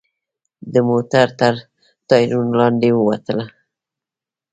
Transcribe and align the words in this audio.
د 0.73 0.75
موټر 0.89 1.27
تر 1.39 1.53
ټایرونو 2.07 2.53
لاندې 2.61 2.87
ووتله. 2.93 3.45